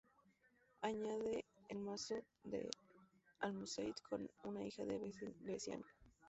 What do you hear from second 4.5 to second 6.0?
hija de Veneciano.